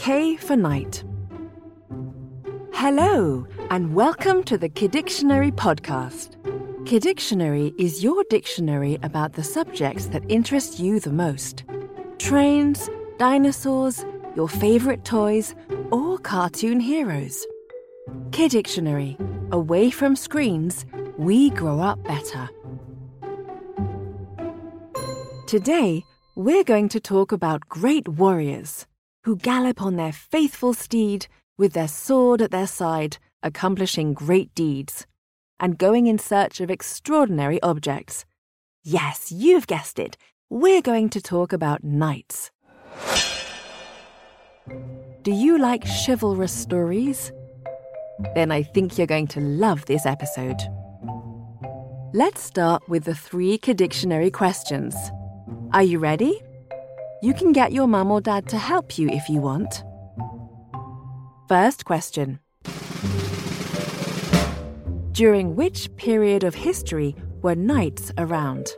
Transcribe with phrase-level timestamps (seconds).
[0.00, 1.04] K for knight.
[2.72, 6.36] Hello, and welcome to the Kiddictionary podcast.
[6.86, 11.64] Kiddictionary is your dictionary about the subjects that interest you the most
[12.16, 15.54] trains, dinosaurs, your favorite toys,
[15.90, 17.46] or cartoon heroes.
[18.30, 19.18] Kiddictionary.
[19.52, 20.86] Away from screens,
[21.18, 22.48] we grow up better.
[25.46, 26.06] Today,
[26.36, 28.86] we're going to talk about great warriors
[29.24, 31.26] who gallop on their faithful steed
[31.58, 35.06] with their sword at their side, accomplishing great deeds
[35.60, 38.24] and going in search of extraordinary objects.
[38.82, 40.16] Yes, you've guessed it.
[40.48, 42.50] We're going to talk about knights.
[45.22, 47.30] Do you like chivalrous stories?
[48.34, 50.58] Then I think you're going to love this episode.
[52.12, 54.96] Let's start with the three Kiddictionary questions.
[55.72, 56.40] Are you ready?
[57.22, 59.84] You can get your mum or dad to help you if you want.
[61.48, 62.38] First question
[65.12, 68.68] During which period of history were knights around?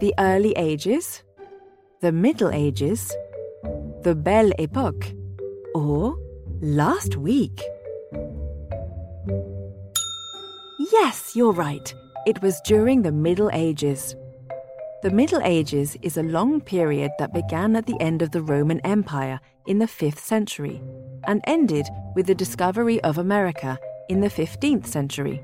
[0.00, 1.22] The early ages,
[2.00, 3.14] the Middle Ages,
[4.02, 5.14] the Belle Époque,
[5.74, 6.16] or
[6.62, 7.60] last week?
[10.90, 11.94] Yes, you're right.
[12.26, 14.16] It was during the Middle Ages.
[15.02, 18.78] The Middle Ages is a long period that began at the end of the Roman
[18.86, 20.80] Empire in the 5th century
[21.26, 23.76] and ended with the discovery of America
[24.08, 25.42] in the 15th century.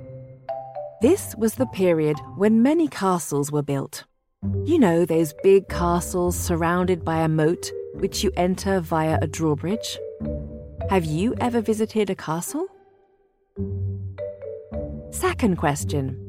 [1.02, 4.04] This was the period when many castles were built.
[4.64, 9.98] You know, those big castles surrounded by a moat which you enter via a drawbridge?
[10.88, 12.68] Have you ever visited a castle?
[15.10, 16.27] Second question.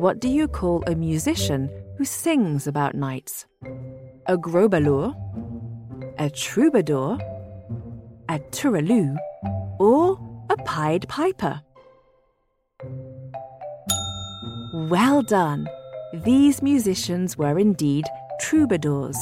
[0.00, 3.44] What do you call a musician who sings about knights?
[4.28, 5.12] A grobeleur,
[6.18, 7.18] a troubadour,
[8.30, 9.14] a touralou,
[9.78, 11.60] or a pied piper?
[14.88, 15.68] Well done!
[16.24, 18.06] These musicians were indeed
[18.40, 19.18] troubadours.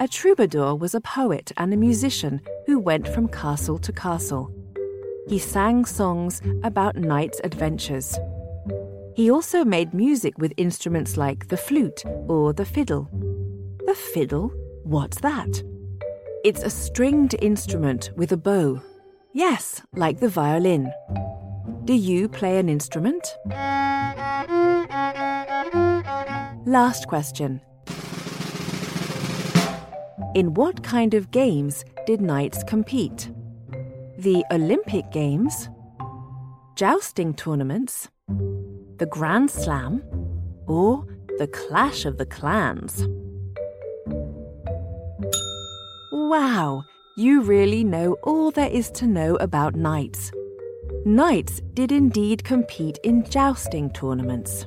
[0.00, 4.50] A troubadour was a poet and a musician who went from castle to castle.
[5.28, 8.18] He sang songs about knights' adventures.
[9.18, 13.08] He also made music with instruments like the flute or the fiddle.
[13.84, 14.52] The fiddle?
[14.84, 15.60] What's that?
[16.44, 18.80] It's a stringed instrument with a bow.
[19.32, 20.92] Yes, like the violin.
[21.84, 23.34] Do you play an instrument?
[26.64, 27.60] Last question.
[30.36, 33.32] In what kind of games did knights compete?
[34.16, 35.68] The Olympic Games?
[36.76, 38.08] Jousting tournaments?
[38.98, 40.02] The Grand Slam,
[40.66, 41.06] or
[41.38, 43.06] the Clash of the Clans.
[46.12, 46.82] Wow,
[47.16, 50.32] you really know all there is to know about knights.
[51.04, 54.66] Knights did indeed compete in jousting tournaments,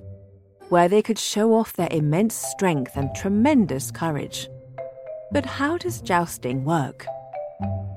[0.70, 4.48] where they could show off their immense strength and tremendous courage.
[5.34, 7.06] But how does jousting work?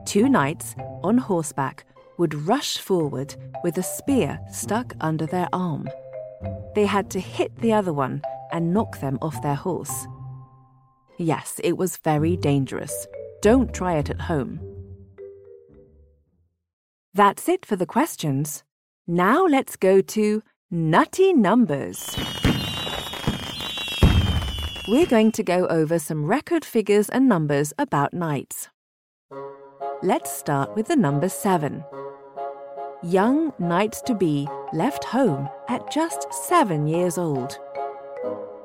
[0.05, 0.75] Two knights
[1.05, 1.85] on horseback
[2.19, 5.89] would rush forward with a spear stuck under their arm.
[6.75, 8.23] They had to hit the other one
[8.53, 10.07] and knock them off their horse.
[11.19, 13.07] Yes, it was very dangerous.
[13.43, 14.61] Don't try it at home.
[17.13, 18.65] That's it for the questions.
[19.07, 22.17] Now let's go to nutty numbers.
[24.89, 28.69] We're going to go over some record figures and numbers about knights.
[30.03, 31.85] Let's start with the number 7
[33.05, 37.59] young knights to be left home at just seven years old.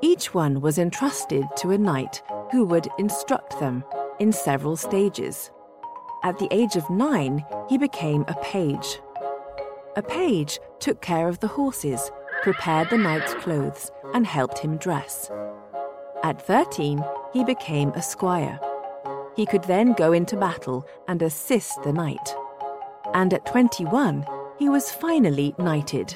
[0.00, 3.84] Each one was entrusted to a knight who would instruct them
[4.18, 5.50] in several stages.
[6.24, 9.00] At the age of nine, he became a page.
[9.96, 12.10] A page took care of the horses,
[12.42, 15.30] prepared the knight's clothes, and helped him dress.
[16.24, 18.58] At 13, he became a squire.
[19.36, 22.34] He could then go into battle and assist the knight
[23.14, 24.26] and at 21,
[24.58, 26.14] he was finally knighted.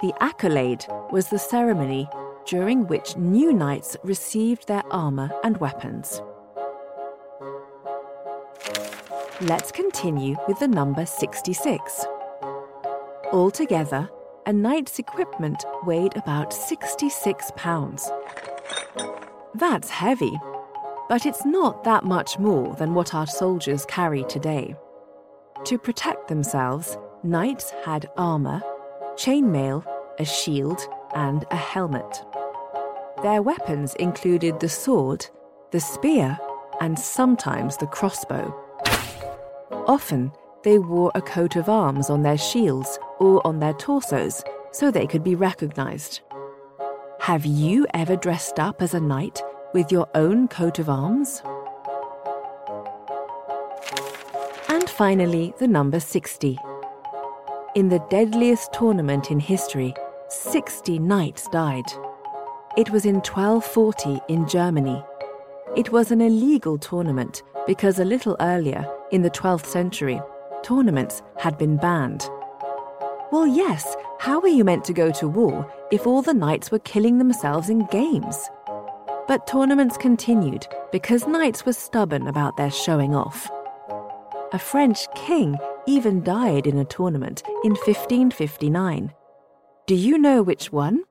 [0.00, 2.08] The accolade was the ceremony
[2.46, 6.20] during which new knights received their armour and weapons.
[9.42, 12.04] Let's continue with the number 66.
[13.32, 14.08] Altogether,
[14.46, 18.10] a knight's equipment weighed about 66 pounds.
[19.54, 20.38] That's heavy,
[21.08, 24.74] but it's not that much more than what our soldiers carry today.
[25.66, 28.62] To protect themselves, knights had armour,
[29.14, 29.84] chainmail,
[30.18, 30.80] a shield,
[31.14, 32.24] and a helmet.
[33.22, 35.24] Their weapons included the sword,
[35.70, 36.36] the spear,
[36.80, 38.52] and sometimes the crossbow.
[39.86, 40.32] Often,
[40.64, 44.42] they wore a coat of arms on their shields or on their torsos
[44.72, 46.20] so they could be recognized.
[47.20, 49.40] Have you ever dressed up as a knight
[49.74, 51.40] with your own coat of arms?
[55.02, 56.56] Finally, the number 60.
[57.74, 59.92] In the deadliest tournament in history,
[60.28, 61.86] 60 knights died.
[62.76, 65.02] It was in 1240 in Germany.
[65.76, 70.20] It was an illegal tournament because a little earlier, in the 12th century,
[70.62, 72.30] tournaments had been banned.
[73.32, 76.78] Well, yes, how were you meant to go to war if all the knights were
[76.78, 78.38] killing themselves in games?
[79.26, 83.50] But tournaments continued because knights were stubborn about their showing off.
[84.54, 85.56] A French king
[85.86, 89.10] even died in a tournament in 1559.
[89.86, 91.04] Do you know which one?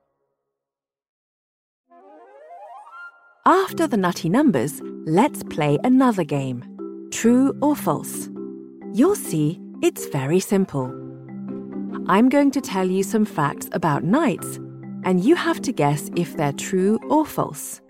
[3.44, 8.30] After the nutty numbers, let's play another game True or False.
[8.94, 10.86] You'll see it's very simple.
[12.06, 14.60] I'm going to tell you some facts about knights,
[15.02, 17.80] and you have to guess if they're true or false.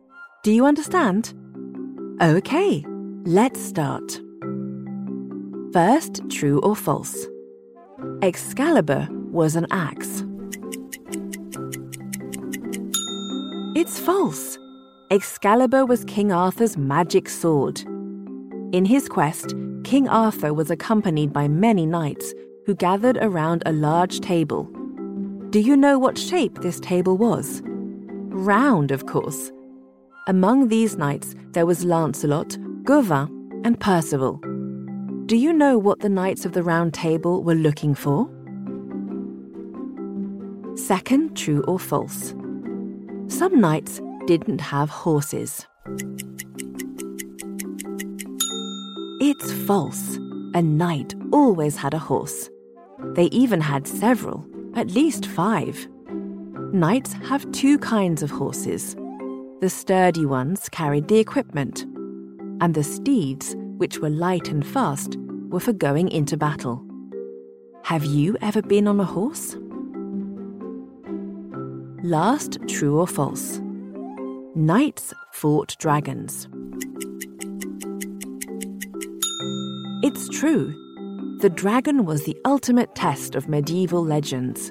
[0.42, 1.34] Do you understand?
[2.22, 2.84] Okay,
[3.24, 4.18] let's start.
[5.72, 7.26] First, true or false?
[8.20, 10.22] Excalibur was an axe.
[13.74, 14.58] It's false.
[15.10, 17.80] Excalibur was King Arthur's magic sword.
[18.72, 22.34] In his quest, King Arthur was accompanied by many knights
[22.66, 24.64] who gathered around a large table.
[25.48, 27.62] Do you know what shape this table was?
[27.64, 29.50] Round, of course.
[30.28, 34.38] Among these knights, there was Lancelot, Gawain, and Percival.
[35.26, 38.28] Do you know what the knights of the Round Table were looking for?
[40.76, 42.34] Second, true or false?
[43.28, 45.66] Some knights didn't have horses.
[49.20, 50.16] It's false.
[50.54, 52.50] A knight always had a horse.
[53.14, 54.44] They even had several,
[54.74, 55.86] at least five.
[56.72, 58.96] Knights have two kinds of horses.
[59.60, 61.82] The sturdy ones carried the equipment,
[62.60, 65.16] and the steeds, which were light and fast,
[65.48, 66.84] were for going into battle.
[67.82, 69.56] Have you ever been on a horse?
[72.04, 73.60] Last, true or false?
[74.54, 76.46] Knights fought dragons.
[80.04, 80.72] It's true.
[81.40, 84.70] The dragon was the ultimate test of medieval legends.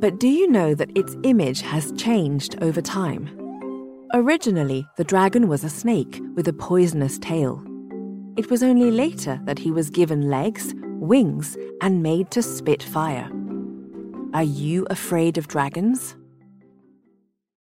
[0.00, 3.30] But do you know that its image has changed over time?
[4.14, 7.64] Originally, the dragon was a snake with a poisonous tail.
[8.36, 13.30] It was only later that he was given legs, wings, and made to spit fire.
[14.34, 16.16] Are you afraid of dragons?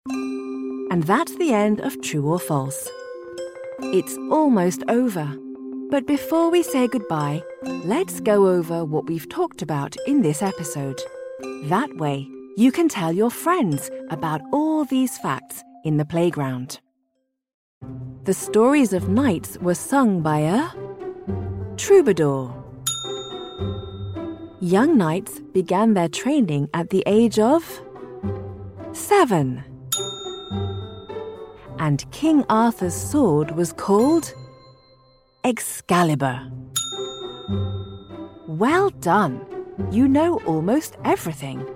[0.08, 2.90] And that's the end of True or False.
[3.82, 5.38] It's almost over.
[5.90, 11.02] But before we say goodbye, let's go over what we've talked about in this episode.
[11.66, 12.26] That way,
[12.56, 16.80] you can tell your friends about all these facts in the playground.
[18.24, 20.70] The stories of knights were sung by a
[21.78, 22.54] troubadour.
[24.60, 27.82] Young knights began their training at the age of
[28.94, 29.64] seven
[31.84, 34.34] and King Arthur's sword was called
[35.44, 36.50] Excalibur.
[38.48, 39.46] Well done!
[39.92, 41.68] You know almost everything.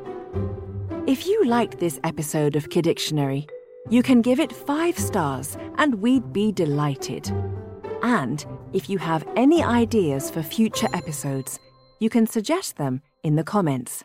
[1.07, 3.49] If you liked this episode of Kidictionary,
[3.89, 7.31] you can give it five stars and we'd be delighted.
[8.01, 11.59] And if you have any ideas for future episodes,
[11.99, 14.03] you can suggest them in the comments.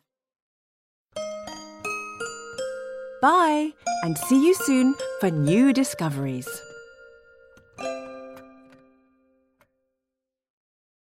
[3.21, 3.73] Bye,
[4.03, 6.49] and see you soon for new discoveries.